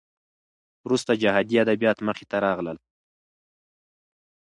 وروسته 0.85 1.11
جهادي 1.21 1.55
ادبیات 1.63 1.97
مخې 2.07 2.25
ته 2.31 2.37
راغلل. 2.45 2.77